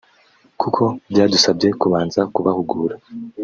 kuko 0.61 0.83
byadusabye 1.11 1.67
kubanza 1.81 2.19
kubahugura 2.33 2.95